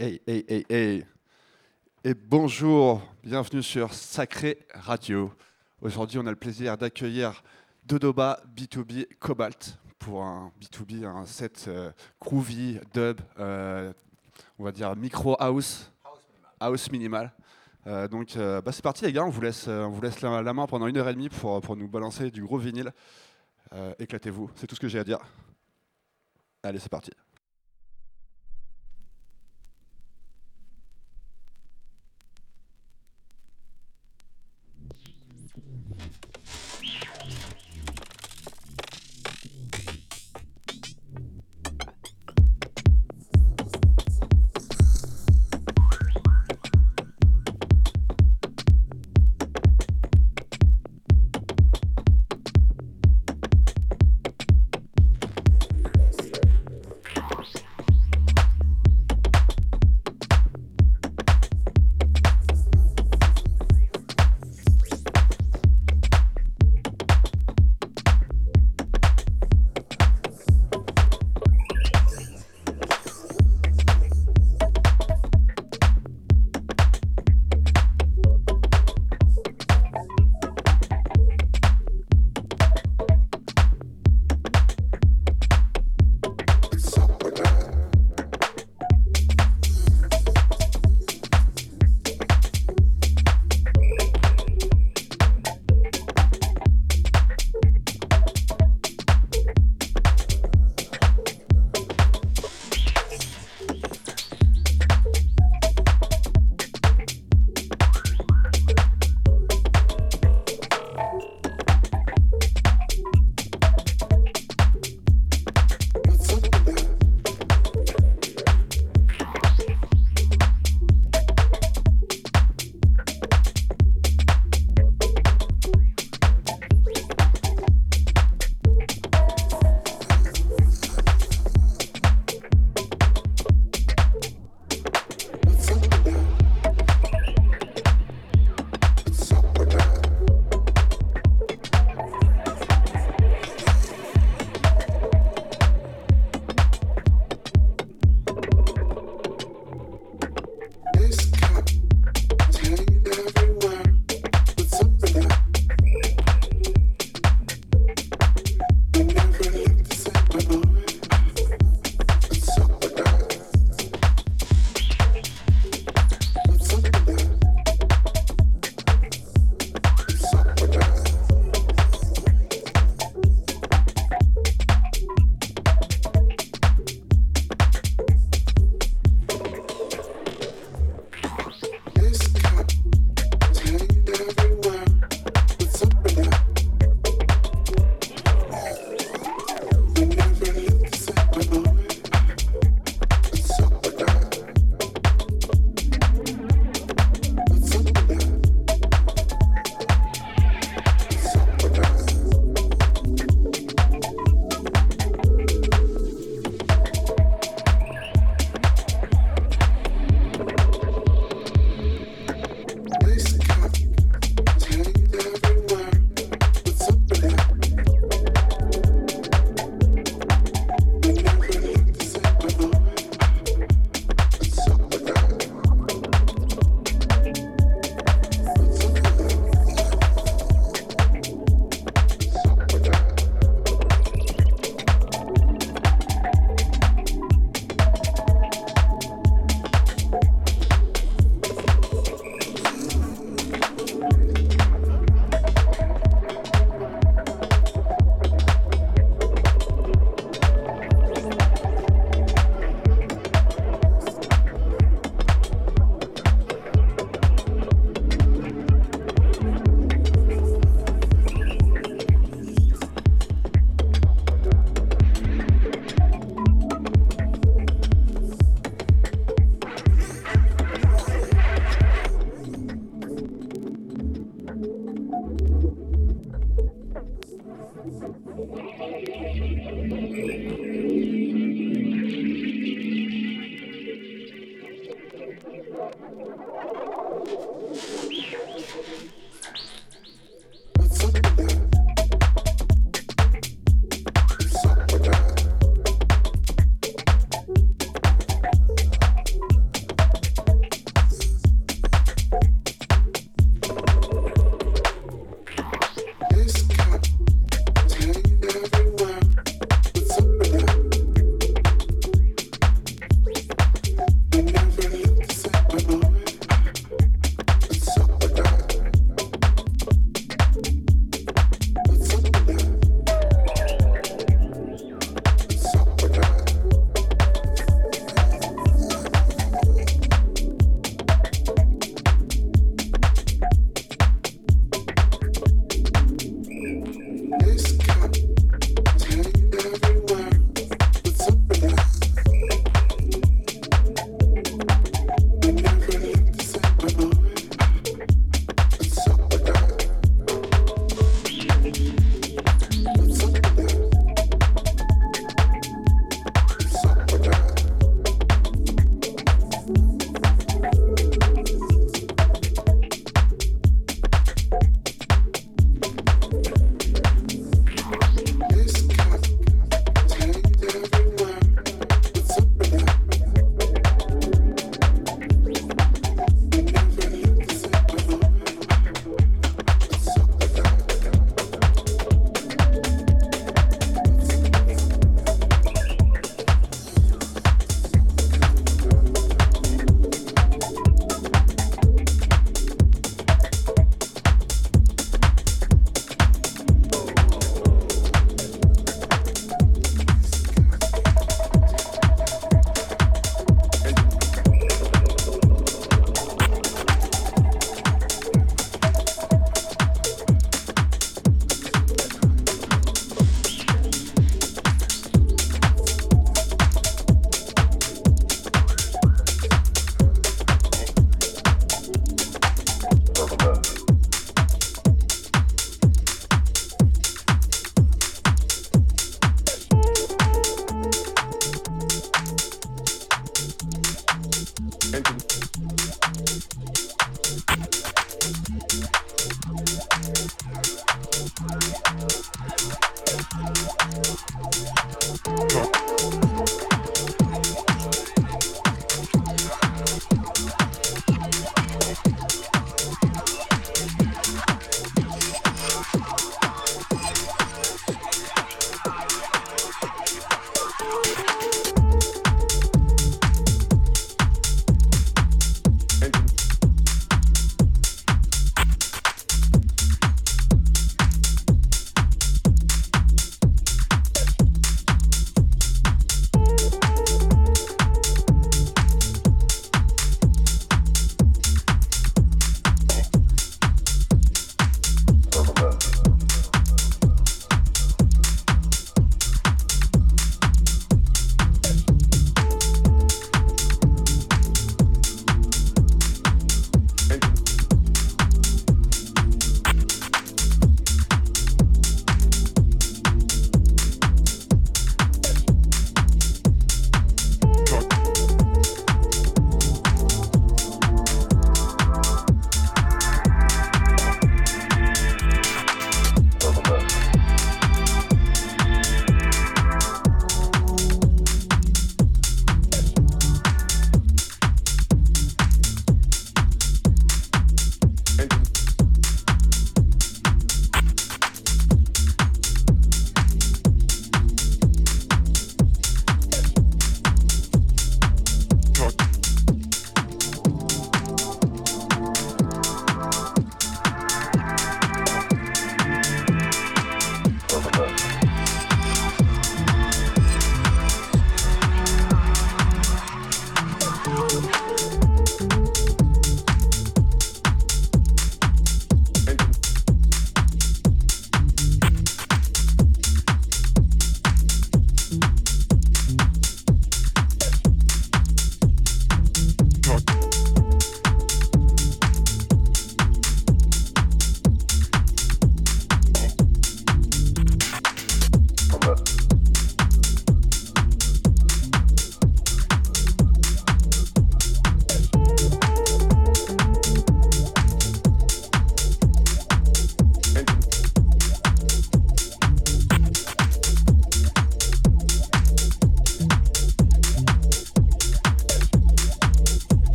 [0.00, 1.04] Hey, hey, hey, hey.
[2.04, 5.32] Et bonjour, bienvenue sur Sacré Radio.
[5.82, 7.42] Aujourd'hui, on a le plaisir d'accueillir
[7.84, 11.90] Dodoba B2B Cobalt pour un B2B, un set euh,
[12.20, 13.92] groovy, dub, euh,
[14.60, 15.90] on va dire micro house,
[16.60, 17.32] house minimal.
[17.88, 20.20] Euh, donc euh, bah, c'est parti les gars, on vous laisse, euh, on vous laisse
[20.20, 22.92] la, la main pendant une heure et demie pour, pour nous balancer du gros vinyle.
[23.98, 25.18] Éclatez-vous, c'est tout ce que j'ai à dire.
[26.62, 27.10] Allez, c'est parti.